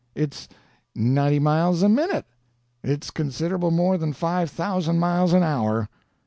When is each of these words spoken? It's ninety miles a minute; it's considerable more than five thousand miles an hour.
It's 0.15 0.47
ninety 0.95 1.37
miles 1.37 1.83
a 1.83 1.87
minute; 1.87 2.25
it's 2.83 3.11
considerable 3.11 3.69
more 3.69 3.99
than 3.99 4.13
five 4.13 4.49
thousand 4.49 4.97
miles 4.97 5.31
an 5.31 5.43
hour. 5.43 5.89